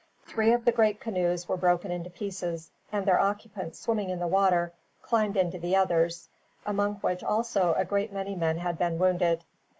Three 0.25 0.51
of 0.51 0.65
the 0.65 0.71
great 0.71 0.99
canoes 0.99 1.47
were 1.47 1.57
broken 1.57 2.03
to 2.03 2.09
pieces, 2.09 2.71
and 2.91 3.05
their 3.05 3.19
occupants 3.19 3.77
swimming 3.77 4.09
in 4.09 4.17
the 4.17 4.25
water 4.25 4.73
climbed 5.03 5.37
into 5.37 5.59
the 5.59 5.75
others, 5.75 6.27
among 6.65 6.95
which 7.01 7.23
also 7.23 7.75
a 7.75 7.85
great 7.85 8.11
many 8.11 8.33
men 8.35 8.57
had 8.57 8.79
been 8.79 8.97
wounded. 8.97 9.43